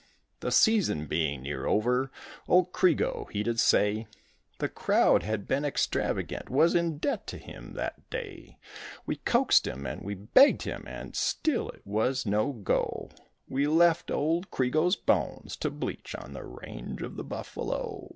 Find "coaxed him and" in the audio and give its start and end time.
9.17-10.01